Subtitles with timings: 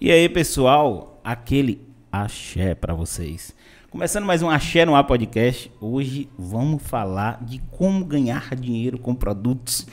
[0.00, 3.52] E aí, pessoal, aquele axé para vocês.
[3.90, 5.72] Começando mais um Axé no Ar Podcast.
[5.80, 9.88] Hoje vamos falar de como ganhar dinheiro com produtos.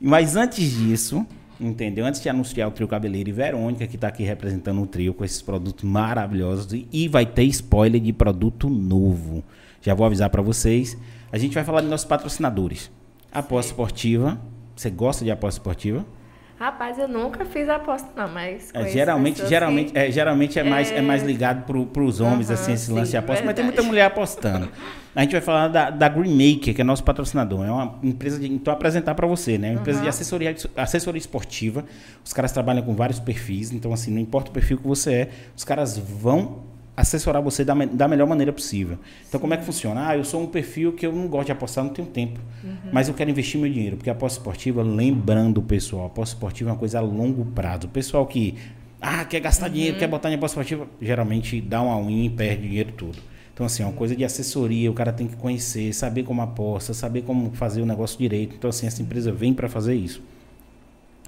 [0.00, 1.24] Mas antes disso,
[1.60, 2.04] entendeu?
[2.04, 5.24] Antes de anunciar o trio Cabeleiro e Verônica, que está aqui representando o trio com
[5.24, 6.66] esses produtos maravilhosos.
[6.92, 9.44] E vai ter spoiler de produto novo.
[9.80, 10.98] Já vou avisar para vocês.
[11.30, 12.90] A gente vai falar de nossos patrocinadores.
[13.30, 14.40] Aposta esportiva.
[14.74, 16.04] Você gosta de aposta esportiva?
[16.58, 18.70] Rapaz, eu nunca fiz aposta, não, mas.
[18.72, 19.98] É, geralmente, geralmente, que...
[19.98, 20.96] é, geralmente é, mais, é...
[20.96, 23.44] é mais ligado para os homens, uhum, assim, esse sim, lance de aposta.
[23.44, 24.66] Mas tem muita mulher apostando.
[25.14, 27.66] A gente vai falar da, da Greenmaker, que é nosso patrocinador.
[27.66, 28.50] É uma empresa de.
[28.50, 29.68] Então, apresentar para você, né?
[29.68, 30.04] É uma empresa uhum.
[30.04, 31.84] de assessoria, assessoria esportiva.
[32.24, 33.70] Os caras trabalham com vários perfis.
[33.70, 37.74] Então, assim, não importa o perfil que você é, os caras vão assessorar você da,
[37.74, 38.98] da melhor maneira possível.
[39.28, 40.08] Então, como é que funciona?
[40.08, 42.40] Ah, eu sou um perfil que eu não gosto de apostar, não tenho tempo.
[42.64, 42.76] Uhum.
[42.90, 43.96] Mas eu quero investir meu dinheiro.
[43.96, 47.44] Porque a aposta esportiva, lembrando o pessoal, a aposta esportiva é uma coisa a longo
[47.44, 47.86] prazo.
[47.86, 48.54] O pessoal que
[49.00, 49.72] ah, quer gastar uhum.
[49.72, 53.18] dinheiro, quer botar em aposta esportiva, geralmente dá uma win e perde dinheiro tudo.
[53.52, 56.92] Então, assim, é uma coisa de assessoria, o cara tem que conhecer, saber como aposta,
[56.92, 58.54] saber como fazer o negócio direito.
[58.56, 60.22] Então, assim, essa empresa vem para fazer isso.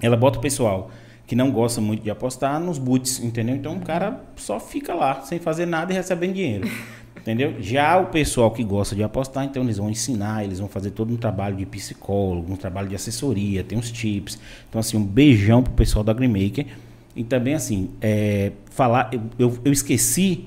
[0.01, 0.91] Ela bota o pessoal
[1.29, 3.55] que não gosta muito de apostar nos boots, entendeu?
[3.55, 6.69] Então o cara só fica lá, sem fazer nada e recebendo dinheiro.
[7.19, 7.57] Entendeu?
[7.61, 11.13] Já o pessoal que gosta de apostar, então eles vão ensinar, eles vão fazer todo
[11.13, 14.39] um trabalho de psicólogo, um trabalho de assessoria, tem uns tips.
[14.67, 16.65] Então, assim, um beijão pro pessoal da Greenmaker.
[17.15, 20.47] E também, assim, é, falar, eu, eu, eu, esqueci.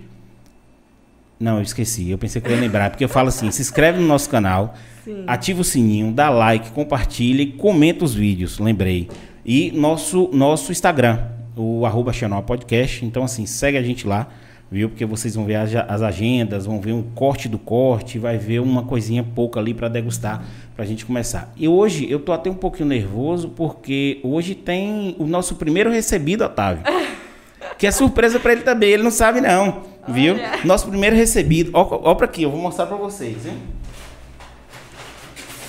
[1.40, 4.00] Não, eu esqueci, eu pensei que eu ia lembrar, porque eu falo assim: se inscreve
[4.00, 5.26] no nosso canal, Sim.
[5.28, 9.08] ativa o sininho, dá like, compartilha e comenta os vídeos, lembrei.
[9.46, 11.20] E nosso, nosso Instagram,
[11.56, 12.12] o arroba
[12.46, 13.04] Podcast.
[13.06, 14.28] Então, assim, segue a gente lá,
[14.70, 14.90] viu?
[14.90, 18.60] Porque vocês vão ver as, as agendas, vão ver um corte do corte, vai ver
[18.60, 20.44] uma coisinha pouca ali para degustar,
[20.76, 21.52] para a gente começar.
[21.58, 26.44] E hoje eu tô até um pouquinho nervoso, porque hoje tem o nosso primeiro recebido,
[26.44, 26.84] Otávio.
[27.78, 30.36] que é surpresa para ele também, ele não sabe não, viu?
[30.36, 30.60] Olha.
[30.64, 31.72] Nosso primeiro recebido.
[31.74, 33.58] Ó, ó para aqui, eu vou mostrar para vocês, hein?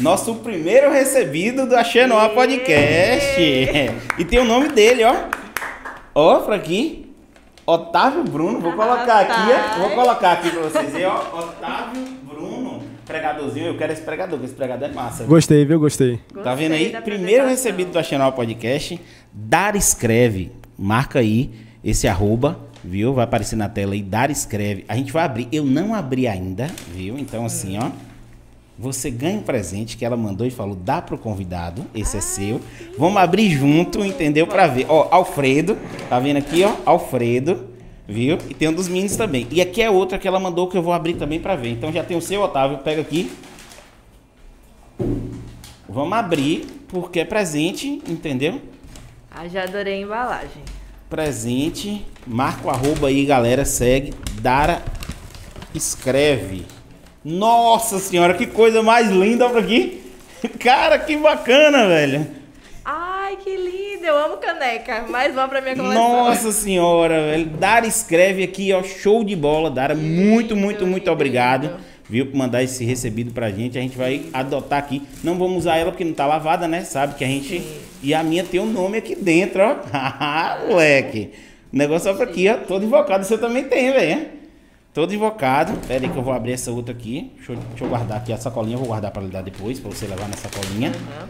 [0.01, 3.41] Nosso primeiro recebido do Axenoa Podcast.
[4.19, 5.15] E tem o nome dele, ó.
[6.15, 7.15] Ó, pra aqui.
[7.67, 8.61] Otávio Bruno.
[8.61, 9.79] Vou colocar aqui, ó.
[9.81, 11.39] Vou colocar aqui pra vocês verem, ó.
[11.39, 12.83] Otávio Bruno.
[13.07, 13.67] Pregadorzinho.
[13.67, 15.25] Eu quero esse pregador, porque esse pregador é massa.
[15.25, 15.79] Gostei, viu?
[15.79, 16.21] Gostei.
[16.43, 16.91] Tá vendo aí?
[17.03, 19.01] Primeiro recebido do Axenoa Podcast.
[19.33, 20.53] Dar escreve.
[20.79, 21.51] Marca aí
[21.85, 23.15] esse arroba viu?
[23.15, 24.85] Vai aparecer na tela aí, dar escreve.
[24.89, 25.49] A gente vai abrir.
[25.53, 27.19] Eu não abri ainda, viu?
[27.19, 27.91] Então, assim, ó.
[28.79, 32.61] Você ganha um presente que ela mandou e falou: dá pro convidado, esse é seu.
[32.99, 34.47] Vamos abrir junto, entendeu?
[34.47, 34.87] Para ver.
[34.89, 35.77] Ó, Alfredo,
[36.09, 36.75] tá vendo aqui, ó?
[36.87, 37.69] Alfredo,
[38.09, 38.39] viu?
[38.49, 39.47] E tem um dos meninos também.
[39.51, 41.71] E aqui é outra que ela mandou que eu vou abrir também para ver.
[41.71, 42.79] Então já tem o seu, Otávio.
[42.79, 43.31] Pega aqui.
[45.89, 48.63] Vamos abrir, porque é presente, entendeu?
[49.31, 50.63] Ah, já adorei a embalagem.
[51.11, 52.07] Presente.
[52.27, 53.67] Marca o arroba aí, galera.
[53.67, 54.15] Segue.
[54.41, 54.83] Dara
[55.75, 56.65] escreve.
[57.25, 60.03] Nossa senhora, que coisa mais linda por aqui.
[60.59, 62.27] Cara, que bacana, velho.
[62.85, 64.05] Ai, que lindo.
[64.05, 65.05] Eu amo caneca.
[65.09, 66.03] Mais uma pra minha coleção.
[66.03, 67.47] Nossa senhora, velho.
[67.47, 68.83] Dara escreve aqui, ó.
[68.83, 69.95] Show de bola, Dara.
[69.95, 71.77] Muito, muito, muito obrigado.
[72.11, 73.79] Viu, por mandar esse recebido pra gente.
[73.79, 75.03] A gente vai adotar aqui.
[75.23, 76.83] Não vamos usar ela porque não tá lavada, né?
[76.83, 77.61] Sabe que a gente.
[77.61, 77.81] Sim.
[78.03, 79.77] E a minha tem o um nome aqui dentro, ó.
[80.69, 81.31] moleque.
[81.73, 82.57] O negócio é pra aqui, ó.
[82.57, 83.25] Todo invocado.
[83.25, 84.42] Você também tem, velho.
[84.93, 85.73] Todo invocado.
[85.87, 87.33] Pera aí que eu vou abrir essa outra aqui.
[87.37, 88.75] Deixa eu, deixa eu guardar aqui a sacolinha.
[88.75, 90.91] Eu vou guardar para lhe dar depois, para você levar na sacolinha.
[90.91, 91.29] Uhum.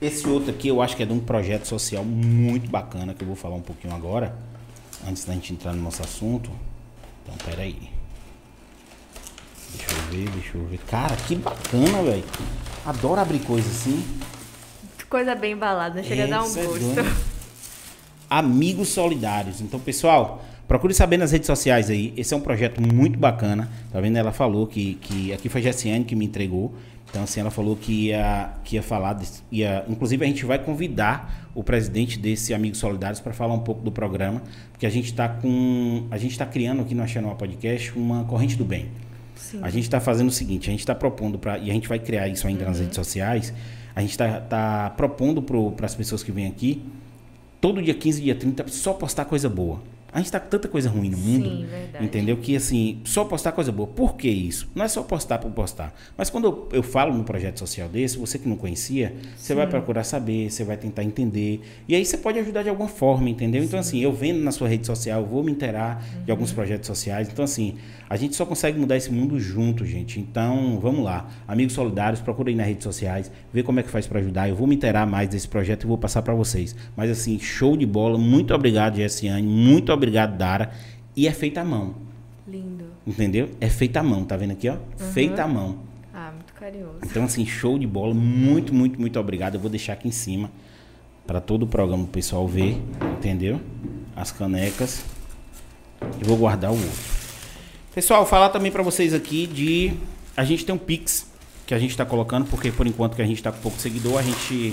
[0.00, 3.26] Esse outro aqui eu acho que é de um projeto social muito bacana que eu
[3.26, 4.36] vou falar um pouquinho agora.
[5.06, 6.50] Antes da gente entrar no nosso assunto.
[7.24, 7.90] Então, pera aí.
[9.74, 10.78] Deixa eu ver, deixa eu ver.
[10.86, 12.24] Cara, que bacana, velho.
[12.86, 14.04] Adoro abrir coisa assim.
[15.10, 17.00] Coisa bem embalada, chega é, a dar um é gosto.
[17.00, 17.38] É
[18.30, 19.60] Amigos solidários.
[19.60, 22.12] Então, pessoal, Procure saber nas redes sociais aí.
[22.14, 23.70] Esse é um projeto muito bacana.
[23.90, 24.18] Tá vendo?
[24.18, 26.74] Ela falou que, que aqui foi a Jessiane que me entregou.
[27.08, 29.18] Então, assim, ela falou que ia, que ia falar.
[29.50, 33.80] Ia, inclusive, a gente vai convidar o presidente desse Amigos Solidários para falar um pouco
[33.80, 36.06] do programa, porque a gente está com.
[36.10, 38.88] A gente está criando aqui no Channel Podcast uma corrente do bem.
[39.36, 39.60] Sim.
[39.62, 41.56] A gente está fazendo o seguinte: a gente está propondo para.
[41.56, 42.68] E a gente vai criar isso ainda uhum.
[42.68, 43.54] nas redes sociais.
[43.96, 46.82] A gente está tá propondo para as pessoas que vêm aqui,
[47.58, 49.80] todo dia 15, dia 30, só postar coisa boa
[50.12, 51.48] A gente tá com tanta coisa ruim no mundo.
[51.50, 52.04] Sim, verdade.
[52.04, 52.36] Entendeu?
[52.38, 53.86] Que assim, só postar coisa boa.
[53.86, 54.68] Por que isso?
[54.74, 55.94] Não é só postar por postar.
[56.16, 59.66] Mas quando eu, eu falo num projeto social desse, você que não conhecia, você vai
[59.66, 61.60] procurar saber, você vai tentar entender.
[61.86, 63.62] E aí você pode ajudar de alguma forma, entendeu?
[63.62, 66.86] Então, assim, eu vendo na sua rede social, eu vou me inteirar de alguns projetos
[66.86, 67.28] sociais.
[67.30, 67.76] Então, assim,
[68.08, 70.18] a gente só consegue mudar esse mundo junto, gente.
[70.18, 71.28] Então, vamos lá.
[71.46, 74.48] Amigos solidários, procura aí nas redes sociais, vê como é que faz para ajudar.
[74.48, 76.74] Eu vou me inteirar mais desse projeto e vou passar para vocês.
[76.96, 78.16] Mas, assim, show de bola.
[78.16, 79.46] Muito obrigado, Jessiane.
[79.46, 79.97] Muito obrigado,
[80.36, 80.70] Dara.
[81.16, 81.94] E é feita à mão.
[82.46, 82.84] Lindo.
[83.06, 83.50] Entendeu?
[83.60, 84.76] É feita à mão, tá vendo aqui, ó?
[85.12, 85.78] Feita à mão.
[86.14, 86.98] Ah, muito carinhoso.
[87.04, 88.14] Então, assim, show de bola.
[88.14, 89.54] Muito, muito, muito obrigado.
[89.54, 90.50] Eu vou deixar aqui em cima
[91.26, 92.80] para todo o programa o pessoal ver,
[93.18, 93.60] entendeu?
[94.16, 95.04] As canecas.
[96.20, 97.18] E vou guardar o outro.
[97.94, 99.92] Pessoal, falar também para vocês aqui de
[100.36, 101.28] a gente tem um Pix
[101.66, 104.18] que a gente está colocando, porque por enquanto que a gente está com pouco seguidor,
[104.18, 104.72] a gente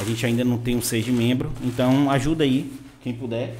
[0.00, 1.52] a gente ainda não tem um seja membro.
[1.62, 2.72] Então, ajuda aí
[3.02, 3.54] quem puder,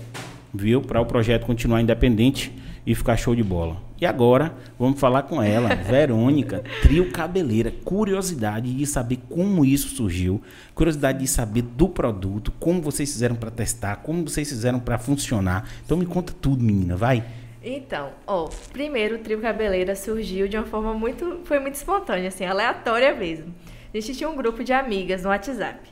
[0.53, 0.81] viu?
[0.81, 2.53] Para o projeto continuar independente
[2.87, 3.77] e ficar show de bola.
[4.01, 7.71] E agora, vamos falar com ela, Verônica, trio cabeleira.
[7.85, 10.43] Curiosidade de saber como isso surgiu,
[10.75, 15.69] curiosidade de saber do produto, como vocês fizeram para testar, como vocês fizeram para funcionar.
[15.85, 17.25] Então me conta tudo, menina, vai.
[17.63, 22.45] Então, ó, primeiro o trio cabeleira surgiu de uma forma muito, foi muito espontânea, assim,
[22.45, 23.55] aleatória mesmo.
[23.95, 25.92] A gente tinha um grupo de amigas no WhatsApp.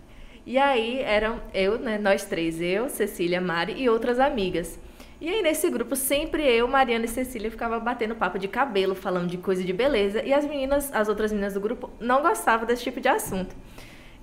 [0.51, 4.81] E aí eram eu, né, nós três, eu, Cecília, Mari e outras amigas.
[5.21, 9.29] E aí nesse grupo sempre eu, Mariana e Cecília ficava batendo papo de cabelo, falando
[9.29, 12.83] de coisa de beleza, e as meninas, as outras meninas do grupo não gostavam desse
[12.83, 13.55] tipo de assunto.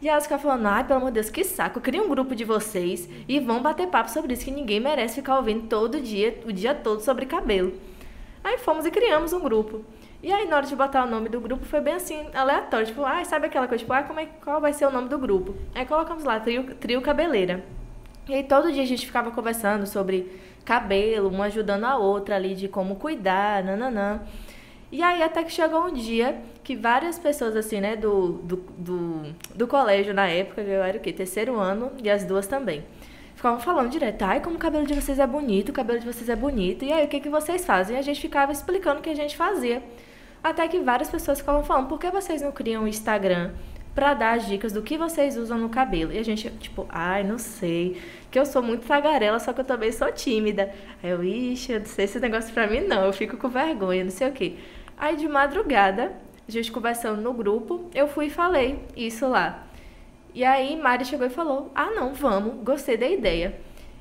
[0.02, 2.44] E elas ficavam falando, ai, pelo amor de Deus, que saco, cria um grupo de
[2.44, 6.52] vocês e vão bater papo sobre isso, que ninguém merece ficar ouvindo todo dia, o
[6.52, 7.72] dia todo sobre cabelo.
[8.44, 9.86] Aí fomos e criamos um grupo.
[10.28, 12.86] E aí, na hora de botar o nome do grupo, foi bem assim, aleatório.
[12.86, 15.18] Tipo, ah, sabe aquela coisa, tipo, ah, como é, qual vai ser o nome do
[15.18, 15.56] grupo?
[15.74, 17.64] Aí colocamos lá, trio, trio Cabeleira.
[18.28, 20.30] E aí, todo dia a gente ficava conversando sobre
[20.66, 24.20] cabelo, uma ajudando a outra ali, de como cuidar, nananã.
[24.92, 29.34] E aí, até que chegou um dia que várias pessoas, assim, né, do, do, do,
[29.56, 31.14] do colégio na época, eu era o quê?
[31.14, 32.84] Terceiro ano, e as duas também.
[33.34, 36.28] Ficavam falando direto, ai, como o cabelo de vocês é bonito, o cabelo de vocês
[36.28, 36.84] é bonito.
[36.84, 37.96] E aí, o que, que vocês fazem?
[37.96, 39.82] E a gente ficava explicando o que a gente fazia.
[40.44, 43.52] Até que várias pessoas ficavam falando, por que vocês não criam um Instagram
[43.94, 46.12] para dar as dicas do que vocês usam no cabelo?
[46.12, 48.02] E a gente, tipo, ai, não sei.
[48.30, 50.72] Que eu sou muito tagarela, só que eu também sou tímida.
[51.02, 53.06] Aí eu, ixi, eu não sei esse negócio pra mim, não.
[53.06, 54.56] Eu fico com vergonha, não sei o quê.
[54.98, 56.14] Aí de madrugada,
[56.48, 59.68] a gente conversando no grupo, eu fui e falei isso lá.
[60.34, 63.60] E aí Mari chegou e falou: Ah, não, vamos, gostei da ideia.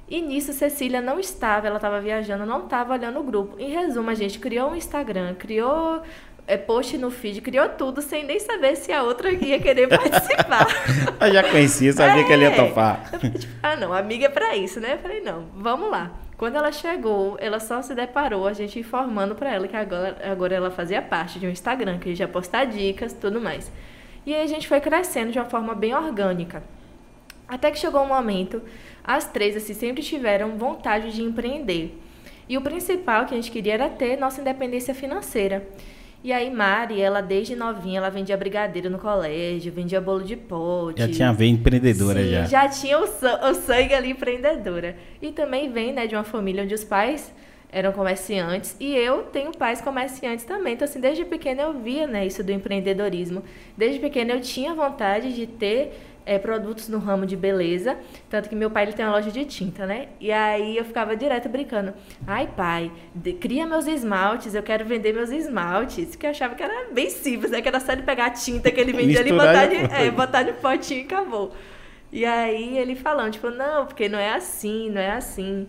[0.08, 3.58] E nisso Cecília não estava, ela estava viajando, não estava olhando o grupo.
[3.58, 6.00] Em resumo, a gente criou um Instagram, criou
[6.46, 10.66] é, post no feed, criou tudo sem nem saber se a outra ia querer participar.
[11.20, 12.24] eu já conhecia, sabia é.
[12.24, 13.10] que ele ia topar.
[13.18, 14.94] Tipo, ah, não, amiga é pra isso, né?
[14.94, 16.12] Eu falei, não, vamos lá.
[16.36, 20.54] Quando ela chegou, ela só se deparou, a gente informando para ela que agora, agora
[20.54, 23.72] ela fazia parte de um Instagram, que a gente ia postar dicas tudo mais.
[24.24, 26.62] E aí a gente foi crescendo de uma forma bem orgânica.
[27.48, 28.60] Até que chegou um momento,
[29.06, 31.96] as três assim, sempre tiveram vontade de empreender.
[32.48, 35.66] E o principal que a gente queria era ter nossa independência financeira.
[36.24, 41.00] E aí Mari, ela desde novinha, ela vendia brigadeiro no colégio, vendia bolo de pote.
[41.00, 42.44] Já tinha vem empreendedora Sim, já.
[42.46, 44.96] Já tinha o, o sangue ali empreendedora.
[45.22, 47.32] E também vem, né, de uma família onde os pais
[47.70, 50.74] eram comerciantes e eu tenho pais comerciantes também.
[50.74, 53.42] Então, assim, desde pequena eu via, né, isso do empreendedorismo.
[53.76, 55.92] Desde pequena eu tinha vontade de ter
[56.26, 57.96] é, produtos no ramo de beleza.
[58.28, 60.08] Tanto que meu pai ele tem uma loja de tinta, né?
[60.20, 61.94] E aí eu ficava direto brincando.
[62.26, 66.16] Ai, pai, de, cria meus esmaltes, eu quero vender meus esmaltes.
[66.16, 67.62] Que eu achava que era bem simples, né?
[67.62, 70.42] Que era só de pegar a tinta que ele vendia ali, botar, de, é, botar
[70.42, 71.52] de potinho e acabou.
[72.12, 75.68] E aí ele falando, tipo, não, porque não é assim, não é assim.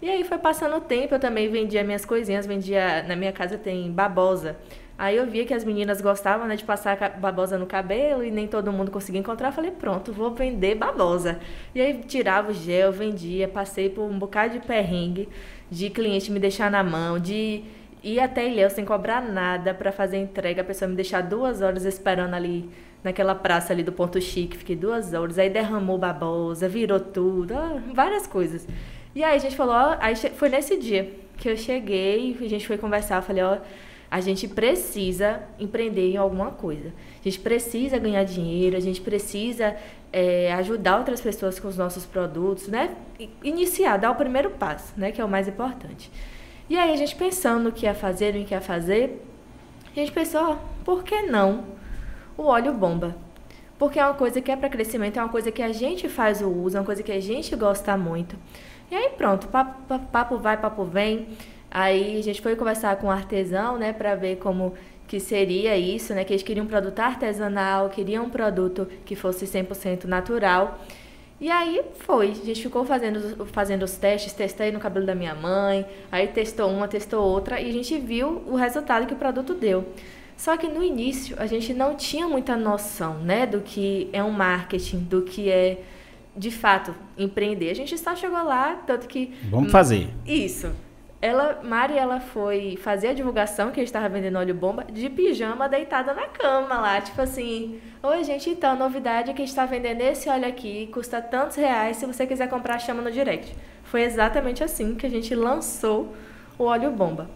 [0.00, 3.02] E aí foi passando o tempo, eu também vendia minhas coisinhas, vendia.
[3.02, 4.56] Na minha casa tem babosa.
[4.98, 8.46] Aí eu via que as meninas gostavam né, de passar babosa no cabelo e nem
[8.46, 9.48] todo mundo conseguia encontrar.
[9.48, 11.38] Eu falei, pronto, vou vender babosa.
[11.74, 15.28] E aí tirava o gel, vendia, passei por um bocado de perrengue,
[15.70, 17.62] de cliente me deixar na mão, de
[18.02, 21.84] ir até Ilhéus sem cobrar nada para fazer entrega, a pessoa me deixar duas horas
[21.84, 22.70] esperando ali
[23.02, 27.54] naquela praça ali do Ponto Chique, fiquei duas horas, aí derramou babosa, virou tudo,
[27.94, 28.66] várias coisas.
[29.14, 32.66] E aí a gente falou, ó, aí foi nesse dia que eu cheguei, a gente
[32.66, 33.58] foi conversar, eu falei, ó,
[34.16, 36.88] a gente precisa empreender em alguma coisa.
[37.20, 39.76] A gente precisa ganhar dinheiro, a gente precisa
[40.10, 42.96] é, ajudar outras pessoas com os nossos produtos, né?
[43.44, 45.12] Iniciar, dar o primeiro passo, né?
[45.12, 46.10] Que é o mais importante.
[46.66, 49.22] E aí a gente pensando no que ia fazer, no que ia fazer,
[49.94, 51.64] a gente pensou, por que não
[52.38, 53.14] o óleo bomba?
[53.78, 56.40] Porque é uma coisa que é para crescimento, é uma coisa que a gente faz
[56.40, 58.34] o uso, é uma coisa que a gente gosta muito.
[58.90, 61.28] E aí pronto, papo, papo vai, papo vem.
[61.76, 64.72] Aí a gente foi conversar com o artesão, né, para ver como
[65.06, 69.44] que seria isso, né, que eles queriam um produto artesanal, queriam um produto que fosse
[69.44, 70.80] 100% natural.
[71.38, 75.34] E aí foi, a gente ficou fazendo, fazendo os testes, testei no cabelo da minha
[75.34, 79.52] mãe, aí testou uma, testou outra, e a gente viu o resultado que o produto
[79.52, 79.84] deu.
[80.34, 84.30] Só que no início a gente não tinha muita noção, né, do que é um
[84.30, 85.82] marketing, do que é
[86.34, 87.68] de fato empreender.
[87.68, 90.08] A gente só chegou lá, tanto que Vamos fazer.
[90.24, 90.85] Isso.
[91.20, 95.08] Ela, Mari, ela foi fazer a divulgação que a gente estava vendendo óleo bomba de
[95.08, 99.44] pijama deitada na cama lá, tipo assim, oi gente, então a novidade é que a
[99.44, 103.10] gente está vendendo esse óleo aqui, custa tantos reais, se você quiser comprar chama no
[103.10, 103.56] direct.
[103.84, 106.14] Foi exatamente assim que a gente lançou
[106.58, 107.30] o óleo bomba.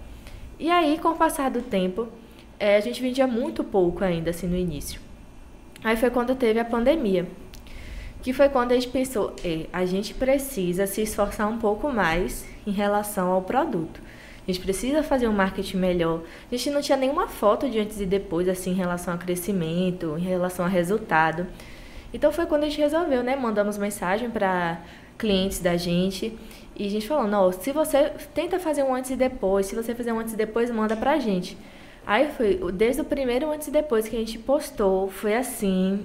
[0.58, 2.06] E aí, com o passar do tempo,
[2.58, 5.00] é, a gente vendia muito pouco ainda, assim, no início.
[5.82, 7.26] Aí foi quando teve a pandemia,
[8.22, 9.34] que foi quando a gente pensou,
[9.72, 14.00] a gente precisa se esforçar um pouco mais em relação ao produto.
[14.46, 16.22] A gente precisa fazer um marketing melhor.
[16.50, 20.16] A gente não tinha nenhuma foto de antes e depois, assim, em relação a crescimento,
[20.18, 21.46] em relação a resultado.
[22.12, 23.36] Então foi quando a gente resolveu, né?
[23.36, 24.80] Mandamos mensagem para
[25.16, 26.36] clientes da gente
[26.74, 29.94] e a gente falou, não, se você tenta fazer um antes e depois, se você
[29.94, 31.56] fizer um antes e depois, manda pra gente.
[32.06, 36.04] Aí foi, desde o primeiro antes e depois que a gente postou, foi assim,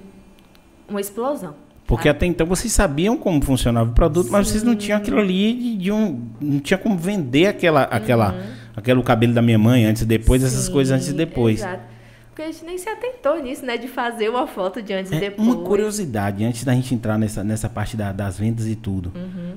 [0.87, 1.55] uma explosão.
[1.87, 4.31] Porque até então vocês sabiam como funcionava o produto, Sim.
[4.31, 6.27] mas vocês não tinham aquilo ali de, de, um.
[6.41, 8.41] Não tinha como vender aquela, aquela, uhum.
[8.75, 11.59] aquele cabelo da minha mãe antes e depois, Sim, essas coisas antes e depois.
[11.59, 11.83] Exato.
[12.29, 13.77] Porque a gente nem se atentou nisso, né?
[13.77, 15.47] De fazer uma foto de antes é e depois.
[15.47, 19.13] Uma curiosidade, antes da gente entrar nessa, nessa parte da, das vendas e tudo.
[19.15, 19.53] Uhum.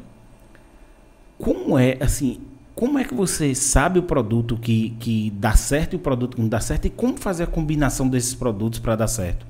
[1.39, 2.41] Como é, assim,
[2.75, 6.41] como é que você sabe o produto que, que dá certo e o produto que
[6.43, 6.85] não dá certo?
[6.85, 9.45] E como fazer a combinação desses produtos para dar certo?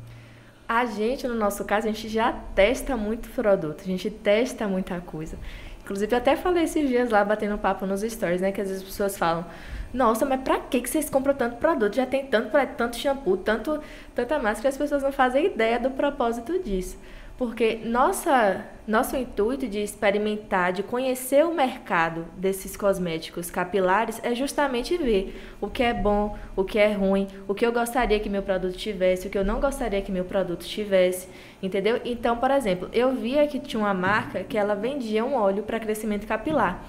[0.68, 5.00] A gente, no nosso caso, a gente já testa muito produto, a gente testa muita
[5.00, 5.38] coisa.
[5.80, 8.52] Inclusive, eu até falei esses dias lá, batendo papo nos stories, né?
[8.52, 9.46] Que às vezes as pessoas falam,
[9.94, 11.96] nossa, mas pra que vocês compram tanto produto?
[11.96, 13.80] Já tem tanto, tanto shampoo, tanto,
[14.14, 16.98] tanta máscara, as pessoas não fazem ideia do propósito disso.
[17.38, 24.97] Porque nossa, nosso intuito de experimentar, de conhecer o mercado desses cosméticos capilares é justamente
[24.97, 28.42] ver o que é bom, o que é ruim, o que eu gostaria que meu
[28.42, 31.28] produto tivesse, o que eu não gostaria que meu produto tivesse,
[31.62, 32.00] entendeu?
[32.04, 35.78] Então, por exemplo, eu via que tinha uma marca que ela vendia um óleo para
[35.78, 36.85] crescimento capilar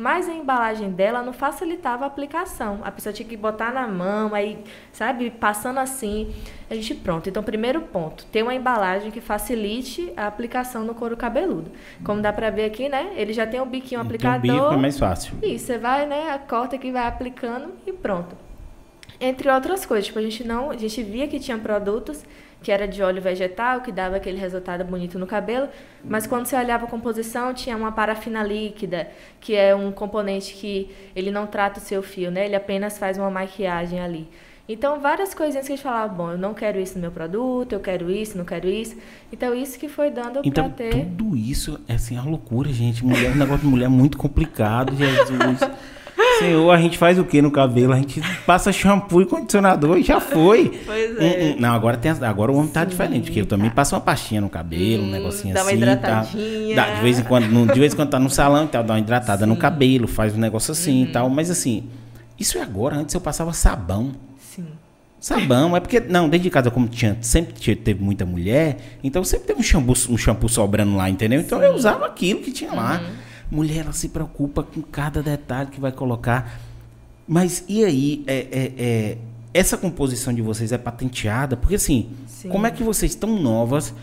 [0.00, 2.80] mas a embalagem dela não facilitava a aplicação.
[2.82, 4.58] A pessoa tinha que botar na mão, aí,
[4.92, 6.34] sabe, passando assim.
[6.70, 7.28] A gente, pronto.
[7.28, 11.70] Então, primeiro ponto, ter uma embalagem que facilite a aplicação no couro cabeludo.
[12.02, 13.12] Como dá pra ver aqui, né?
[13.14, 14.40] Ele já tem o biquinho aplicador.
[14.40, 15.34] Tem o bico é mais fácil.
[15.42, 18.34] E você vai, né, corta que vai aplicando e pronto.
[19.20, 22.24] Entre outras coisas, tipo, a gente não, a gente via que tinha produtos
[22.62, 25.68] que era de óleo vegetal, que dava aquele resultado bonito no cabelo,
[26.04, 29.08] mas quando você olhava a composição, tinha uma parafina líquida,
[29.40, 32.44] que é um componente que ele não trata o seu fio, né?
[32.46, 34.28] Ele apenas faz uma maquiagem ali.
[34.72, 37.72] Então, várias coisinhas que a gente falava, bom, eu não quero isso no meu produto,
[37.72, 38.96] eu quero isso, não quero isso.
[39.32, 41.06] Então, isso que foi dando então, pra ter...
[41.06, 43.04] tudo isso é assim, a loucura, gente.
[43.04, 45.58] Mulher, um negócio de mulher muito complicado, Jesus.
[46.38, 47.92] Senhor, a gente faz o que no cabelo?
[47.92, 50.80] A gente passa shampoo e condicionador e já foi.
[50.84, 51.56] Pois é.
[51.58, 53.76] Não, agora, tem, agora o homem tá Sim, diferente, porque eu também tá.
[53.76, 55.70] passo uma pastinha no cabelo, hum, um negocinho dá assim.
[55.70, 56.76] Uma hidratadinha.
[56.76, 56.86] Tá.
[56.86, 58.82] Dá, de, vez em quando, no, de vez em quando tá no salão e tal,
[58.82, 59.50] dá uma hidratada Sim.
[59.50, 61.08] no cabelo, faz um negócio assim uhum.
[61.08, 61.30] e tal.
[61.30, 61.84] Mas assim,
[62.38, 62.96] isso é agora.
[62.96, 64.12] Antes eu passava sabão.
[64.38, 64.66] Sim.
[65.20, 69.22] Sabão, é porque, não, dentro de casa, como tinha, sempre tinha, teve muita mulher, então
[69.22, 71.38] sempre teve um shampoo, um shampoo sobrando lá, entendeu?
[71.38, 71.66] Então Sim.
[71.66, 73.00] eu usava aquilo que tinha lá.
[73.00, 73.29] Uhum.
[73.50, 76.60] Mulher, ela se preocupa com cada detalhe que vai colocar.
[77.26, 79.18] Mas e aí, é, é, é,
[79.52, 81.56] essa composição de vocês é patenteada?
[81.56, 82.48] Porque assim, Sim.
[82.48, 83.94] como é que vocês tão novas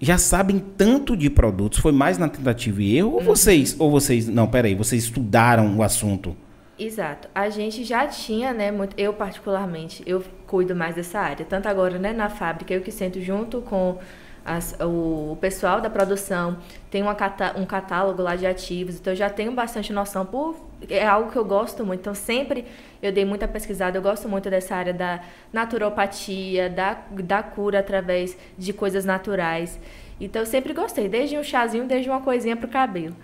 [0.00, 1.78] já sabem tanto de produtos?
[1.78, 3.12] Foi mais na tentativa e erro?
[3.12, 3.24] Ou uhum.
[3.24, 6.36] vocês, ou vocês, não, peraí, vocês estudaram o assunto?
[6.78, 7.28] Exato.
[7.34, 11.46] A gente já tinha, né, muito, eu particularmente, eu cuido mais dessa área.
[11.46, 13.98] Tanto agora, né, na fábrica, eu que sento junto com
[14.44, 16.58] as, o, o, pessoal da produção
[16.90, 17.16] tem uma
[17.56, 20.56] um catálogo lá de ativos, então eu já tenho bastante noção por
[20.90, 22.00] é algo que eu gosto muito.
[22.00, 22.66] Então sempre
[23.02, 25.20] eu dei muita pesquisada, eu gosto muito dessa área da
[25.52, 29.78] naturopatia, da, da cura através de coisas naturais.
[30.20, 33.16] Então eu sempre gostei, desde um chazinho, desde uma coisinha pro cabelo.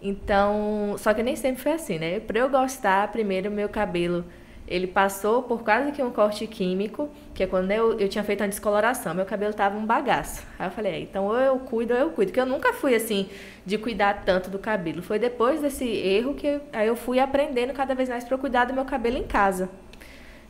[0.00, 2.20] Então, só que nem sempre foi assim, né?
[2.20, 4.24] Para eu gostar, primeiro meu cabelo
[4.68, 8.42] ele passou por quase que um corte químico, que é quando eu, eu tinha feito
[8.42, 10.46] uma descoloração, meu cabelo tava um bagaço.
[10.58, 12.94] Aí eu falei, é, então ou eu cuido ou eu cuido, porque eu nunca fui
[12.94, 13.28] assim
[13.64, 15.02] de cuidar tanto do cabelo.
[15.02, 18.66] Foi depois desse erro que eu, aí eu fui aprendendo cada vez mais para cuidar
[18.66, 19.68] do meu cabelo em casa,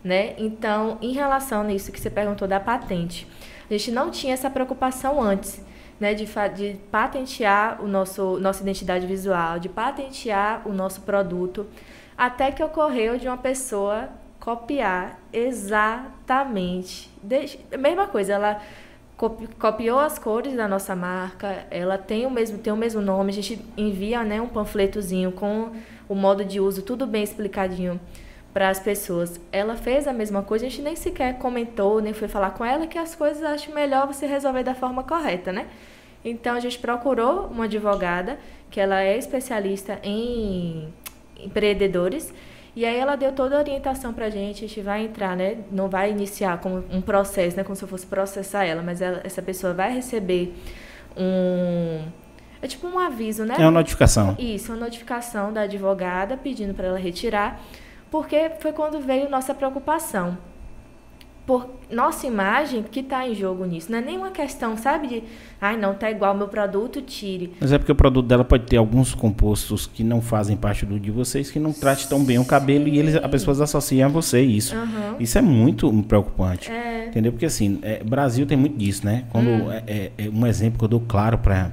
[0.03, 0.35] né?
[0.39, 3.27] Então, em relação nisso que você perguntou da patente,
[3.69, 5.63] a gente não tinha essa preocupação antes
[6.01, 11.67] né, de, de patentear o nosso nossa identidade visual, de patentear o nosso produto,
[12.19, 14.09] até que ocorreu de uma pessoa
[14.41, 17.09] copiar exatamente,
[17.79, 18.61] mesma coisa, ela
[19.59, 23.35] copiou as cores da nossa marca, ela tem o mesmo, tem o mesmo nome, a
[23.35, 25.71] gente envia né, um panfletozinho com
[26.09, 28.01] o modo de uso, tudo bem explicadinho
[28.53, 29.41] para as pessoas.
[29.53, 32.87] Ela fez a mesma coisa, a gente nem sequer comentou, nem foi falar com ela
[32.87, 35.67] que as coisas acho melhor você resolver da forma correta, né?
[36.25, 38.39] Então a gente procurou uma advogada
[38.71, 40.93] que ela é especialista em
[41.39, 42.33] empreendedores
[42.79, 45.59] e aí ela deu toda a orientação pra gente, a gente vai entrar, né?
[45.71, 47.65] Não vai iniciar como um processo, né?
[47.65, 50.55] Como se eu fosse processar ela, mas ela, essa pessoa vai receber
[51.17, 52.05] um.
[52.63, 53.57] É tipo um aviso, né?
[53.59, 54.37] É uma notificação.
[54.39, 57.61] Isso, uma notificação da advogada pedindo para ela retirar,
[58.13, 60.39] porque foi quando veio nossa preocupação
[61.49, 63.91] por nossa imagem que está em jogo nisso.
[63.91, 65.23] Não é nenhuma questão, sabe, de,
[65.59, 67.55] ai, não, tá igual meu produto, tire.
[67.59, 71.01] Mas é porque o produto dela pode ter alguns compostos que não fazem parte do
[71.01, 72.91] de vocês, que não trate tão bem o cabelo Sim.
[72.91, 74.77] e eles, as pessoas associam a você isso.
[74.77, 75.17] Uhum.
[75.19, 76.71] Isso é muito preocupante.
[76.71, 77.07] É.
[77.07, 77.33] Entendeu?
[77.33, 79.25] Porque assim, é, Brasil tem muito disso, né?
[79.31, 79.73] Quando hum.
[79.73, 81.71] é, é, é, um exemplo que eu dou claro para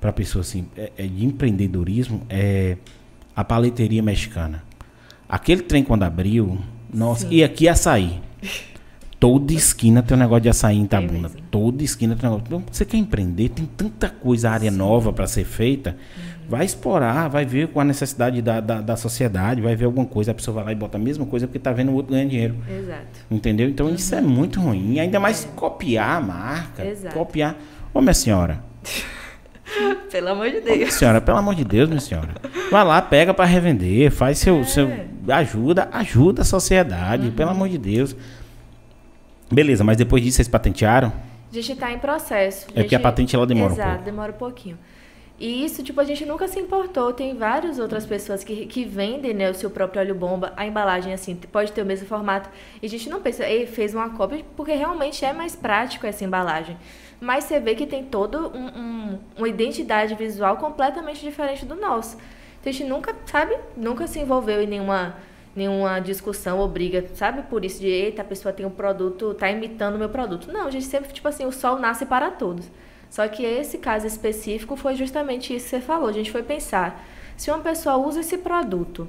[0.00, 2.76] para pessoa assim, é, é, de empreendedorismo é
[3.36, 4.64] a paleteria mexicana.
[5.28, 6.58] Aquele trem quando abriu,
[6.92, 7.36] nossa, Sim.
[7.36, 8.20] e aqui açaí.
[9.20, 11.30] Toda esquina tem um negócio de açaí em Itabuna.
[11.50, 12.64] Toda esquina tem um negócio.
[12.72, 14.78] Você quer empreender, tem tanta coisa, área Sim.
[14.78, 15.90] nova para ser feita.
[15.90, 16.48] Uhum.
[16.48, 20.30] Vai explorar, vai ver com a necessidade da, da, da, sociedade, vai ver alguma coisa,
[20.30, 22.30] a pessoa vai lá e bota a mesma coisa porque está vendo o outro ganhando
[22.30, 22.56] dinheiro.
[22.66, 23.20] Exato.
[23.30, 23.68] Entendeu?
[23.68, 23.94] Então uhum.
[23.94, 24.94] isso é muito ruim.
[24.94, 25.48] E ainda mais é.
[25.54, 26.82] copiar a marca.
[26.86, 27.14] Exato.
[27.14, 27.56] Copiar.
[27.92, 28.64] Ô, minha senhora.
[30.10, 30.70] pelo amor de Deus.
[30.70, 32.30] Ô, minha senhora, pelo amor de Deus, minha senhora.
[32.70, 34.64] Vai lá, pega para revender, faz seu, é.
[34.64, 34.90] seu.
[35.28, 37.32] Ajuda, ajuda a sociedade, uhum.
[37.32, 38.16] pelo amor de Deus.
[39.50, 41.12] Beleza, mas depois disso vocês patentearam?
[41.50, 42.66] A gente está em processo.
[42.74, 44.04] É porque a patente ela demora Exato, um pouco.
[44.04, 44.78] demora um pouquinho.
[45.40, 47.12] E isso, tipo, a gente nunca se importou.
[47.14, 50.52] Tem várias outras pessoas que, que vendem né, o seu próprio óleo bomba.
[50.54, 52.50] A embalagem, assim, pode ter o mesmo formato.
[52.80, 56.22] E a gente não pensa, ei, fez uma cópia, porque realmente é mais prático essa
[56.22, 56.76] embalagem.
[57.18, 62.18] Mas você vê que tem toda um, um, uma identidade visual completamente diferente do nosso.
[62.60, 65.16] Então a gente nunca, sabe, nunca se envolveu em nenhuma
[65.54, 67.42] nenhuma discussão ou briga, sabe?
[67.42, 70.52] Por isso de, eita, a pessoa tem um produto, tá imitando o meu produto.
[70.52, 72.70] Não, a gente sempre, tipo assim, o sol nasce para todos.
[73.08, 76.08] Só que esse caso específico foi justamente isso que você falou.
[76.08, 77.04] A gente foi pensar,
[77.36, 79.08] se uma pessoa usa esse produto,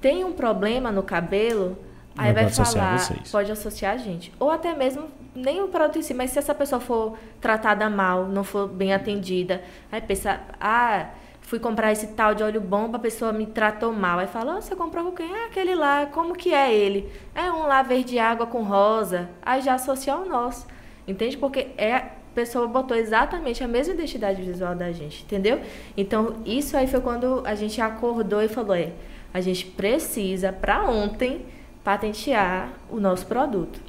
[0.00, 1.76] tem um problema no cabelo,
[2.16, 2.98] aí vai falar,
[3.32, 4.32] pode associar a gente.
[4.38, 8.26] Ou até mesmo, nem o produto em si, mas se essa pessoa for tratada mal,
[8.28, 11.08] não for bem atendida, aí pensa, ah
[11.46, 14.18] fui comprar esse tal de óleo bomba, a pessoa me tratou mal.
[14.18, 15.32] Aí fala, oh, você comprou com quem?
[15.32, 17.08] É aquele lá, como que é ele?
[17.36, 19.30] É um lá verde água com rosa.
[19.42, 20.66] Aí já associa ao nosso.
[21.06, 21.38] Entende?
[21.38, 25.60] Porque é, a pessoa botou exatamente a mesma identidade visual da gente, entendeu?
[25.96, 28.90] Então, isso aí foi quando a gente acordou e falou, é,
[29.32, 31.46] a gente precisa, para ontem,
[31.84, 33.80] patentear o nosso produto.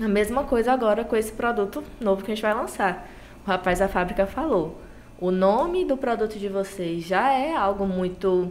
[0.00, 3.08] A mesma coisa agora com esse produto novo que a gente vai lançar.
[3.44, 4.85] O rapaz da fábrica falou
[5.20, 8.50] o nome do produto de vocês já é algo muito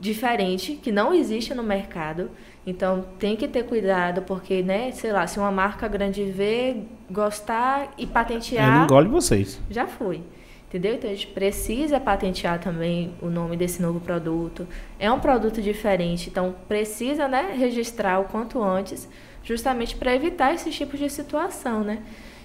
[0.00, 2.30] diferente, que não existe no mercado.
[2.66, 7.92] Então tem que ter cuidado, porque, né, sei lá, se uma marca grande vê, gostar
[7.96, 8.76] e patentear.
[8.76, 9.60] Ele engole vocês.
[9.70, 10.22] Já foi.
[10.68, 10.94] Entendeu?
[10.94, 14.66] Então a gente precisa patentear também o nome desse novo produto.
[14.98, 19.08] É um produto diferente, então precisa, né, registrar o quanto antes,
[19.44, 22.02] justamente para evitar esse tipo de situação, né?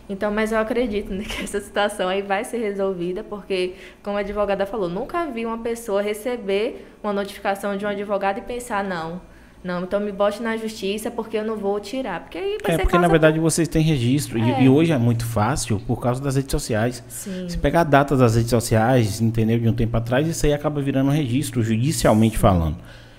[0.10, 4.22] Então, mas eu acredito né, que essa situação aí vai ser resolvida, porque, como a
[4.22, 9.22] advogada falou, nunca vi uma pessoa receber uma notificação de um advogado e pensar, não,
[9.64, 12.22] não, então me bote na justiça porque eu não vou tirar.
[12.22, 14.40] Porque aí É porque, na verdade, vocês têm registro.
[14.40, 14.62] É.
[14.62, 17.04] E, e, hoje é muito fácil por causa das redes sociais.
[17.10, 17.50] Sim.
[17.50, 19.60] Se pegar datas das redes sociais, entendeu?
[19.60, 22.78] De um tempo atrás, isso aí acaba virando um registro, judicialmente falando.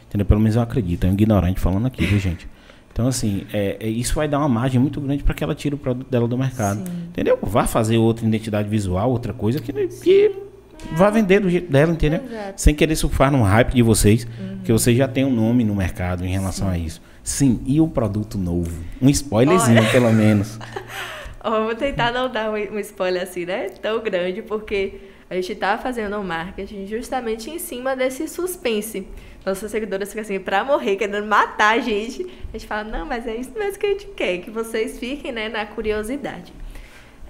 [0.09, 0.24] Entendeu?
[0.24, 1.05] Pelo menos eu acredito.
[1.05, 2.48] É um ignorante falando aqui, viu, gente?
[3.00, 5.74] Então, assim, é, é, isso vai dar uma margem muito grande para que ela tire
[5.74, 6.86] o produto dela do mercado.
[6.86, 6.92] Sim.
[7.08, 7.38] Entendeu?
[7.40, 10.32] Vá fazer outra identidade visual, outra coisa que, que
[10.92, 12.20] vá vender do jeito dela, entendeu?
[12.22, 12.60] Exato.
[12.60, 14.58] Sem querer surfar no hype de vocês, uhum.
[14.62, 16.74] que vocês já têm um nome no mercado em relação Sim.
[16.74, 17.00] a isso.
[17.24, 18.84] Sim, e o produto novo?
[19.00, 19.90] Um spoilerzinho, Olha.
[19.90, 20.58] pelo menos.
[21.42, 23.70] oh, vou tentar não dar um, spoiler assim, né?
[23.80, 29.06] Tão grande, porque a gente está fazendo o um marketing justamente em cima desse suspense
[29.44, 32.22] nossas seguidoras ficam assim, pra morrer, querendo matar a gente.
[32.48, 35.33] A gente fala, não, mas é isso mesmo que a gente quer, que vocês fiquem
[35.33, 36.53] né, na curiosidade.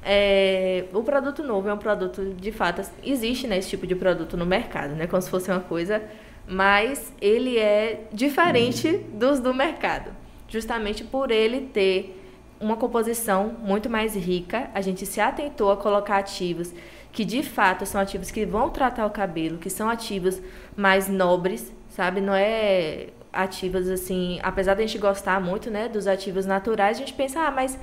[0.02, 4.36] É, o produto novo é um produto, de fato, existe né, esse tipo de produto
[4.36, 5.06] no mercado, né?
[5.06, 6.02] Como se fosse uma coisa,
[6.48, 10.10] mas ele é diferente dos do mercado.
[10.48, 12.16] Justamente por ele ter
[12.58, 14.70] uma composição muito mais rica.
[14.74, 16.72] A gente se atentou a colocar ativos
[17.12, 20.40] que de fato são ativos que vão tratar o cabelo, que são ativos
[20.76, 22.20] mais nobres, sabe?
[22.20, 27.12] Não é ativos assim, apesar da gente gostar muito, né, dos ativos naturais, a gente
[27.12, 27.78] pensa, ah, mas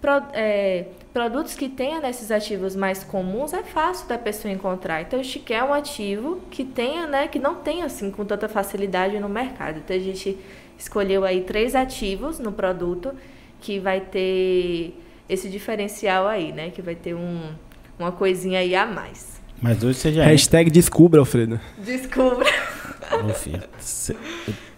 [0.00, 5.02] pro, é, produtos que tenham nesses ativos mais comuns é fácil da pessoa encontrar.
[5.02, 8.48] Então a gente quer um ativo que tenha, né, que não tenha assim com tanta
[8.48, 9.78] facilidade no mercado.
[9.78, 10.38] Então a gente
[10.78, 13.12] escolheu aí três ativos no produto
[13.60, 14.94] que vai ter
[15.28, 17.52] esse diferencial aí, né, que vai ter um,
[17.98, 19.33] uma coisinha aí a mais.
[19.60, 20.26] Mas hoje você já é.
[20.26, 21.60] Hashtag descubra, Alfredo.
[21.78, 22.46] Descubra.
[23.24, 23.62] Ô, filho,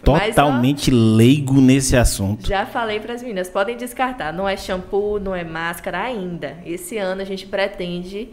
[0.03, 2.47] totalmente Mas, ó, leigo nesse assunto.
[2.47, 4.31] Já falei para as meninas, podem descartar.
[4.31, 6.57] Não é shampoo, não é máscara ainda.
[6.65, 8.29] Esse ano a gente pretende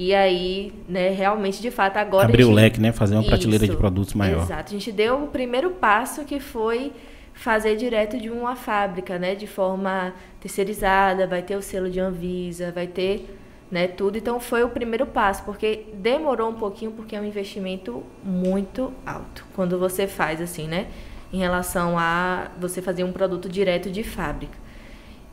[0.00, 2.28] e aí, né, realmente, de fato, agora.
[2.28, 2.52] Abrir gente...
[2.52, 2.92] o leque, né?
[2.92, 4.44] Fazer uma Isso, prateleira de produtos maior.
[4.44, 4.72] Exato.
[4.72, 6.92] A gente deu o primeiro passo que foi
[7.34, 9.34] fazer direto de uma fábrica, né?
[9.34, 13.28] De forma terceirizada, vai ter o selo de Anvisa, vai ter
[13.70, 14.16] né, tudo.
[14.18, 19.44] Então foi o primeiro passo, porque demorou um pouquinho porque é um investimento muito alto.
[19.54, 20.88] Quando você faz assim, né,
[21.32, 24.56] em relação a você fazer um produto direto de fábrica.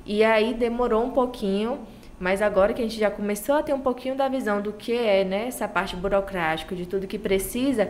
[0.05, 1.79] E aí demorou um pouquinho,
[2.19, 4.93] mas agora que a gente já começou a ter um pouquinho da visão do que
[4.93, 7.89] é, né, essa parte burocrática, de tudo que precisa,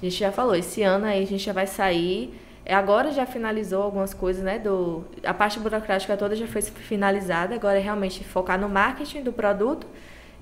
[0.00, 2.34] a gente já falou, esse ano aí a gente já vai sair
[2.68, 4.58] Agora já finalizou algumas coisas, né?
[4.58, 7.54] Do, a parte burocrática toda já foi finalizada.
[7.54, 9.86] Agora é realmente focar no marketing do produto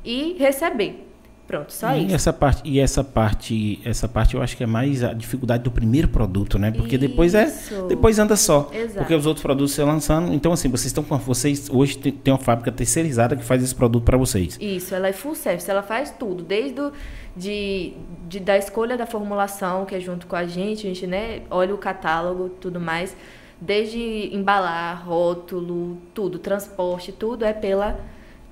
[0.05, 1.12] e receber.
[1.53, 2.15] Pronto, só e isso.
[2.15, 5.71] Essa parte, e essa parte, essa parte eu acho que é mais a dificuldade do
[5.71, 6.71] primeiro produto, né?
[6.71, 7.07] Porque isso.
[7.07, 7.53] depois é,
[7.87, 8.71] depois anda só.
[8.73, 8.97] Exato.
[8.97, 12.33] Porque os outros produtos você lançando, então assim, vocês estão com vocês hoje tem, tem
[12.33, 14.57] uma fábrica terceirizada que faz esse produto para vocês.
[14.59, 16.91] Isso, ela é full service, ela faz tudo, desde o,
[17.37, 17.93] de,
[18.27, 21.75] de, da escolha da formulação, que é junto com a gente, a gente né, olha
[21.75, 23.15] o catálogo, tudo mais,
[23.61, 28.01] desde embalar, rótulo, tudo, transporte, tudo é pela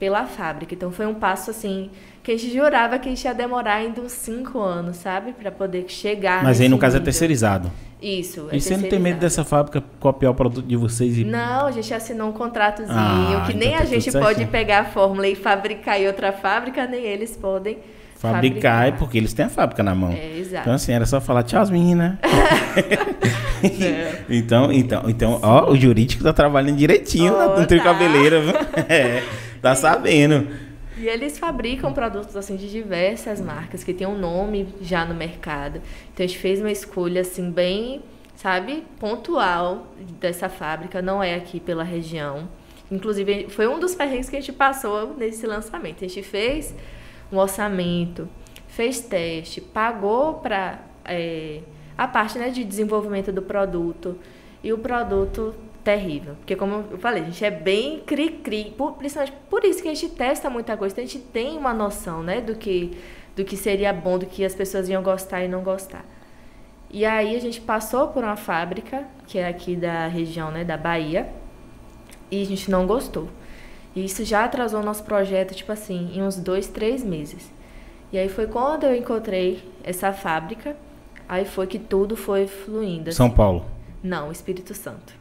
[0.00, 0.74] pela fábrica.
[0.74, 1.90] Então foi um passo assim
[2.22, 5.32] que a gente jurava que a gente ia demorar ainda uns cinco anos, sabe?
[5.32, 6.42] para poder chegar.
[6.42, 7.70] Mas aí no caso é terceirizado.
[8.02, 8.48] Isso.
[8.50, 11.18] É e você não tem medo dessa fábrica copiar o produto de vocês?
[11.18, 11.24] E...
[11.24, 14.80] Não, a gente assinou um contratozinho ah, que então nem tá a gente pode pegar
[14.80, 17.78] a fórmula e fabricar em outra fábrica, nem eles podem.
[18.16, 18.98] Fabricar, fabricar.
[18.98, 20.12] porque eles têm a fábrica na mão.
[20.12, 20.62] É, exato.
[20.62, 22.16] Então, assim, era só falar tchau, meninas.
[24.28, 27.92] então, então, então, ó, o jurídico tá trabalhando direitinho oh, no trio tá.
[27.92, 28.52] cabeleira, viu?
[28.88, 29.22] É.
[29.62, 30.48] Tá sabendo.
[31.00, 35.80] E eles fabricam produtos assim de diversas marcas que tem um nome já no mercado.
[36.12, 38.02] Então a gente fez uma escolha assim bem,
[38.36, 39.86] sabe, pontual
[40.20, 42.46] dessa fábrica, não é aqui pela região.
[42.92, 46.04] Inclusive foi um dos perrengues que a gente passou nesse lançamento.
[46.04, 46.74] A gente fez
[47.32, 48.28] um orçamento,
[48.68, 51.62] fez teste, pagou para é,
[51.96, 54.18] a parte né, de desenvolvimento do produto
[54.62, 56.34] e o produto terrível.
[56.36, 59.94] Porque, como eu falei, a gente é bem cri-cri, por, principalmente por isso que a
[59.94, 62.96] gente testa muita coisa, então a gente tem uma noção, né, do que,
[63.34, 66.04] do que seria bom, do que as pessoas iam gostar e não gostar.
[66.90, 70.76] E aí a gente passou por uma fábrica, que é aqui da região, né, da
[70.76, 71.28] Bahia,
[72.30, 73.28] e a gente não gostou.
[73.94, 77.50] E isso já atrasou o nosso projeto, tipo assim, em uns dois, três meses.
[78.12, 80.76] E aí foi quando eu encontrei essa fábrica,
[81.28, 83.12] aí foi que tudo foi fluindo.
[83.12, 83.36] São assim.
[83.36, 83.64] Paulo?
[84.02, 85.19] Não, Espírito Santo.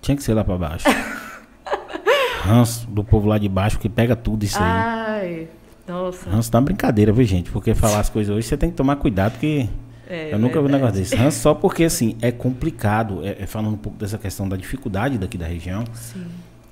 [0.00, 0.86] Tinha que ser lá para baixo.
[2.42, 4.64] Ranço do povo lá de baixo que pega tudo isso aí.
[4.64, 5.48] Ai,
[5.86, 6.30] nossa.
[6.30, 7.50] Ranço tá uma brincadeira, viu, gente?
[7.50, 9.68] Porque falar as coisas hoje você tem que tomar cuidado, porque
[10.08, 11.16] é, eu nunca vi um negócio desse.
[11.16, 13.24] Ranço só porque, assim, é complicado.
[13.24, 15.84] É, é, falando um pouco dessa questão da dificuldade daqui da região.
[15.92, 16.24] Sim.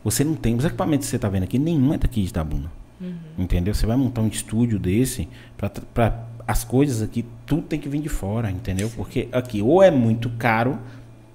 [0.05, 0.55] Você não tem.
[0.55, 2.71] Os equipamentos que você tá vendo aqui, nenhum é daqui de Itabuna.
[3.01, 3.15] Uhum.
[3.39, 3.75] Entendeu?
[3.75, 8.09] Você vai montar um estúdio desse para as coisas aqui, tudo tem que vir de
[8.09, 8.89] fora, entendeu?
[8.89, 8.97] Sim.
[8.97, 10.79] Porque aqui ou é muito caro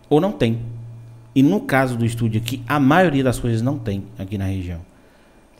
[0.09, 0.61] ou não tem.
[1.39, 4.81] E no caso do estúdio aqui, a maioria das coisas não tem aqui na região.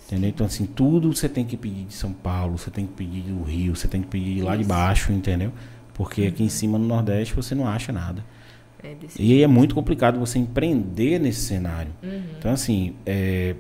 [0.06, 0.30] Entendeu?
[0.30, 3.42] Então, assim, tudo você tem que pedir de São Paulo, você tem que pedir do
[3.44, 5.54] Rio, você tem que pedir de lá de baixo, entendeu?
[5.94, 6.50] Porque aqui em uhum.
[6.52, 8.26] cima no Nordeste você não acha nada.
[8.84, 11.94] É e aí é muito complicado você empreender nesse cenário.
[12.04, 12.24] Uhum.
[12.38, 13.56] Então, assim, é...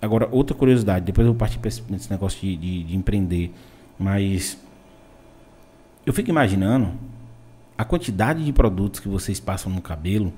[0.00, 3.52] agora, outra curiosidade, depois eu vou partir para esse negócio de, de, de empreender,
[3.98, 4.56] mas
[6.06, 6.92] eu fico imaginando
[7.76, 10.32] a quantidade de produtos que vocês passam no cabelo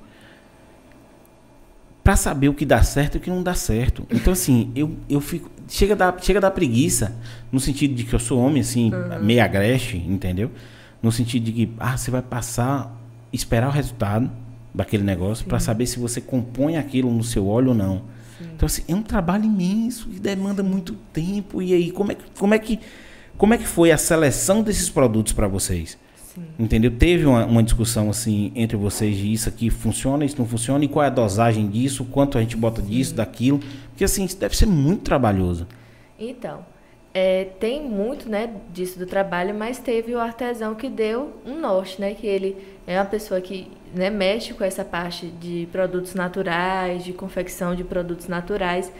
[2.07, 4.07] para saber o que dá certo e o que não dá certo.
[4.09, 5.51] Então, assim, eu, eu fico.
[5.69, 7.16] Chega da, chega da preguiça,
[7.51, 9.25] no sentido de que eu sou homem, assim, uhum.
[9.25, 10.53] meio agreste, entendeu?
[11.03, 12.97] No sentido de que, ah, você vai passar,
[13.33, 14.31] esperar o resultado
[14.73, 18.03] daquele negócio para saber se você compõe aquilo no seu óleo ou não.
[18.38, 18.51] Sim.
[18.55, 21.61] Então, assim, é um trabalho imenso e demanda muito tempo.
[21.61, 22.79] E aí, como é como é que,
[23.37, 25.99] como é que foi a seleção desses produtos para vocês?
[26.37, 26.44] Sim.
[26.59, 26.90] Entendeu?
[26.90, 30.88] Teve uma, uma, discussão assim entre vocês de isso aqui funciona, isso não funciona, e
[30.88, 33.59] qual é a dosagem disso, quanto a gente bota disso, daquilo,
[33.96, 35.66] Que assim, isso deve ser muito trabalhoso.
[36.18, 36.64] Então,
[37.14, 41.99] é, tem muito né, disso do trabalho, mas teve o artesão que deu um norte,
[41.99, 42.12] né?
[42.12, 42.55] Que ele
[42.87, 47.83] é uma pessoa que né, mexe com essa parte de produtos naturais, de confecção de
[47.83, 48.92] produtos naturais.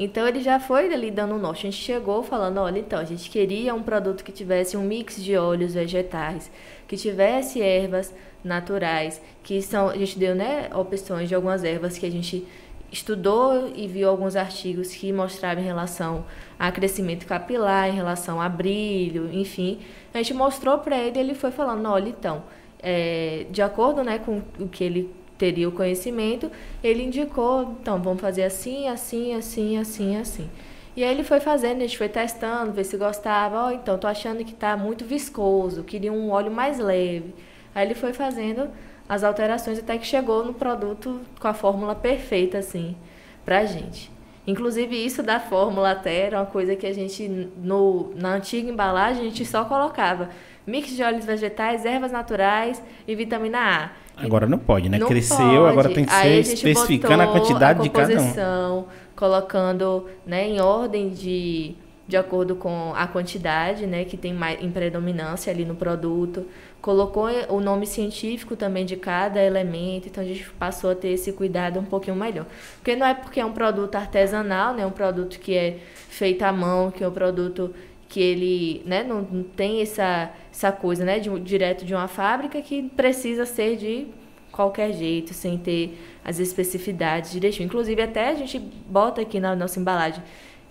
[0.00, 1.66] Então ele já foi ali dando um norte.
[1.66, 5.22] A gente chegou falando, olha, então, a gente queria um produto que tivesse um mix
[5.22, 6.50] de óleos vegetais,
[6.90, 12.04] que tivesse ervas naturais, que são, a gente deu, né, opções de algumas ervas que
[12.04, 12.44] a gente
[12.90, 16.24] estudou e viu alguns artigos que mostravam em relação
[16.58, 19.78] a crescimento capilar, em relação a brilho, enfim.
[20.12, 22.42] A gente mostrou para ele e ele foi falando, olha, então,
[22.82, 26.50] é, de acordo né, com o que ele teria o conhecimento,
[26.82, 30.50] ele indicou, então, vamos fazer assim, assim, assim, assim, assim.
[30.96, 33.68] E aí ele foi fazendo, a gente foi testando, ver se gostava.
[33.68, 37.34] Oh, então, tô achando que está muito viscoso, queria um óleo mais leve.
[37.74, 38.68] Aí ele foi fazendo
[39.08, 42.96] as alterações até que chegou no produto com a fórmula perfeita, assim,
[43.44, 44.10] pra gente.
[44.46, 47.28] Inclusive, isso da fórmula até era uma coisa que a gente,
[47.62, 50.30] no, na antiga embalagem, a gente só colocava
[50.66, 53.90] mix de óleos vegetais, ervas naturais e vitamina A.
[54.24, 54.98] Agora não pode, né?
[54.98, 55.70] Não Cresceu, pode.
[55.70, 58.84] agora tem que ser especificando a quantidade a de cada um.
[59.20, 61.74] Colocando né, em ordem de,
[62.08, 66.46] de acordo com a quantidade né, que tem mais, em predominância ali no produto.
[66.80, 71.34] Colocou o nome científico também de cada elemento, então a gente passou a ter esse
[71.34, 72.46] cuidado um pouquinho melhor.
[72.76, 75.76] Porque não é porque é um produto artesanal, né, um produto que é
[76.08, 77.74] feito à mão, que é um produto
[78.08, 82.62] que ele né, não, não tem essa, essa coisa né, de, direto de uma fábrica
[82.62, 84.08] que precisa ser de
[84.52, 87.66] qualquer jeito, sem ter as especificidades direitinho.
[87.66, 90.22] Inclusive, até a gente bota aqui na nossa embalagem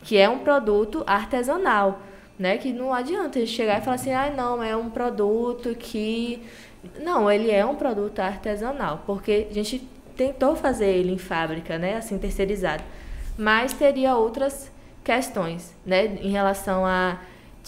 [0.04, 2.02] que é um produto artesanal,
[2.38, 2.58] né?
[2.58, 6.42] Que não adianta a gente chegar e falar assim, ah, não, é um produto que...
[7.02, 11.98] Não, ele é um produto artesanal, porque a gente tentou fazer ele em fábrica, né?
[11.98, 12.84] Assim, terceirizado.
[13.38, 14.72] Mas teria outras
[15.04, 16.06] questões, né?
[16.22, 17.20] Em relação a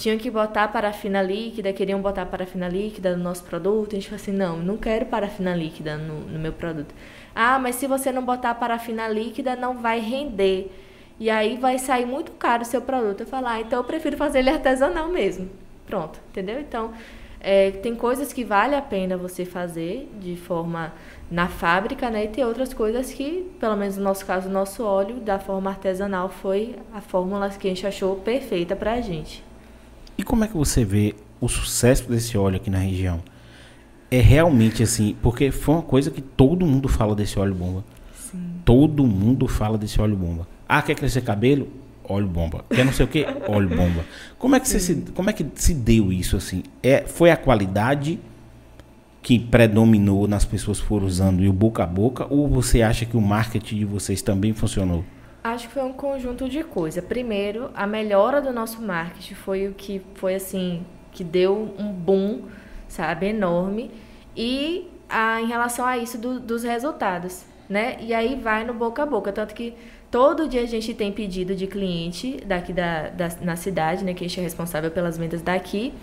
[0.02, 3.92] tinham que botar parafina líquida, queriam botar parafina líquida no nosso produto.
[3.92, 6.92] A gente falou assim, não, não quero parafina líquida no, no meu produto.
[7.36, 10.72] Ah, mas se você não botar parafina líquida, não vai render.
[11.20, 13.22] E aí vai sair muito caro o seu produto.
[13.22, 15.52] Eu falo, ah, então eu prefiro fazer ele artesanal mesmo.
[15.86, 16.60] Pronto, entendeu?
[16.60, 16.94] Então,
[17.40, 20.94] é, tem coisas que vale a pena você fazer de forma
[21.30, 22.24] na fábrica, né?
[22.26, 25.70] E tem outras coisas que, pelo menos no nosso caso, o nosso óleo da forma
[25.70, 29.51] artesanal foi a fórmula que a gente achou perfeita para a gente.
[30.22, 33.24] E como é que você vê o sucesso desse óleo aqui na região?
[34.12, 37.84] É realmente assim, porque foi uma coisa que todo mundo fala desse óleo bomba.
[38.16, 38.38] Sim.
[38.64, 40.48] Todo mundo fala desse óleo bomba.
[40.70, 41.68] Ah, quer crescer cabelo?
[42.04, 42.64] Óleo bomba.
[42.70, 43.26] Quer não sei o que?
[43.48, 44.06] Óleo bomba.
[44.38, 46.62] Como é que, você se, como é que se deu isso assim?
[46.84, 48.20] É, foi a qualidade
[49.24, 52.28] que predominou nas pessoas que foram usando e o boca a boca?
[52.30, 55.04] Ou você acha que o marketing de vocês também funcionou?
[55.44, 57.04] Acho que foi um conjunto de coisas.
[57.04, 62.44] Primeiro, a melhora do nosso marketing foi o que foi assim, que deu um boom,
[62.88, 63.90] sabe, enorme.
[64.36, 67.98] E a, em relação a isso do, dos resultados, né?
[68.00, 69.74] E aí vai no boca a boca, tanto que
[70.12, 74.24] todo dia a gente tem pedido de cliente daqui da, da na cidade, né, que
[74.24, 75.94] a gente é responsável pelas vendas daqui.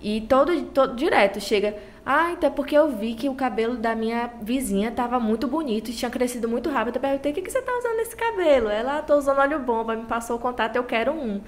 [0.00, 3.94] E todo, todo direto chega, ah, então é porque eu vi que o cabelo da
[3.94, 6.96] minha vizinha estava muito bonito e tinha crescido muito rápido.
[6.96, 8.68] Eu perguntei, o que, que você está usando nesse cabelo?
[8.68, 11.40] Ela, estou usando óleo bomba, me passou o contato, eu quero um.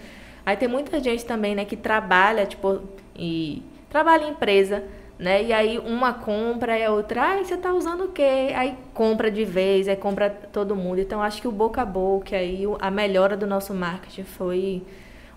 [0.44, 2.80] Aí tem muita gente também, né, que trabalha, tipo,
[3.14, 4.82] e trabalha em empresa,
[5.18, 5.42] né?
[5.44, 8.52] E aí uma compra e a outra, ai, você está usando o quê?
[8.56, 11.00] Aí compra de vez, aí compra todo mundo.
[11.00, 14.82] Então acho que o boca a boca aí, a melhora do nosso marketing foi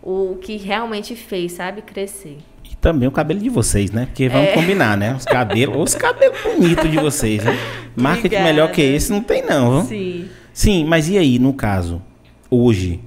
[0.02, 2.38] o que realmente fez, sabe, crescer
[2.82, 4.08] também o cabelo de vocês, né?
[4.08, 4.54] Porque vamos é.
[4.54, 5.13] combinar, né?
[5.13, 7.56] Os cabelos, os cabelos bonitos de vocês, né?
[7.96, 8.46] Marketing Obrigada.
[8.46, 9.89] melhor que esse não tem não, viu?
[9.89, 10.30] Sim.
[10.52, 12.02] Sim, mas e aí, no caso,
[12.50, 13.00] hoje,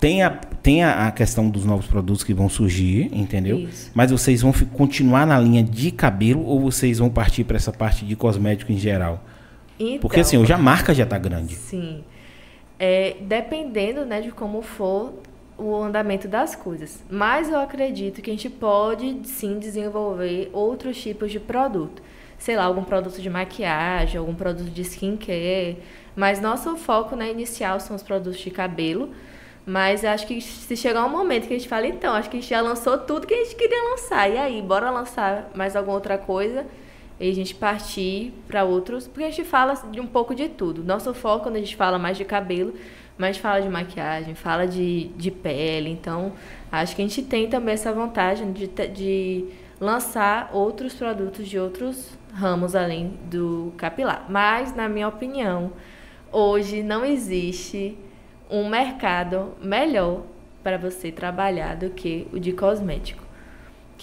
[0.00, 3.60] tem a, tem a, a questão dos novos produtos que vão surgir, entendeu?
[3.60, 3.90] Isso.
[3.94, 8.04] Mas vocês vão continuar na linha de cabelo ou vocês vão partir para essa parte
[8.04, 9.24] de cosmético em geral?
[9.78, 11.54] Então, Porque assim, hoje a marca já está grande.
[11.54, 12.04] Sim.
[12.78, 15.14] É, dependendo né, de como for,
[15.56, 17.02] o andamento das coisas.
[17.08, 22.02] Mas eu acredito que a gente pode sim desenvolver outros tipos de produto.
[22.38, 25.78] Sei lá, algum produto de maquiagem, algum produto de skincare.
[26.16, 29.10] Mas nosso foco né, inicial são os produtos de cabelo.
[29.66, 32.40] Mas acho que se chegar um momento que a gente fala, então, acho que a
[32.40, 34.30] gente já lançou tudo que a gente queria lançar.
[34.30, 36.66] E aí, bora lançar mais alguma outra coisa
[37.18, 39.06] e a gente partir para outros.
[39.08, 40.84] Porque a gente fala de um pouco de tudo.
[40.84, 42.74] Nosso foco, quando a gente fala mais de cabelo,
[43.16, 45.90] mas fala de maquiagem, fala de, de pele.
[45.90, 46.32] Então,
[46.70, 49.44] acho que a gente tem também essa vantagem de, de
[49.80, 54.26] lançar outros produtos de outros ramos além do capilar.
[54.28, 55.72] Mas, na minha opinião,
[56.32, 57.96] hoje não existe
[58.50, 60.22] um mercado melhor
[60.62, 63.23] para você trabalhar do que o de cosmético.